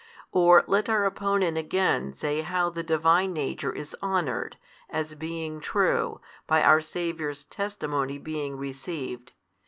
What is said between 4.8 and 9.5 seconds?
as being true, by our Saviour's testimony being received.